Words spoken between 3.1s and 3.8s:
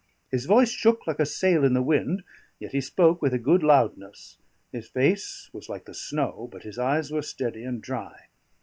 with a good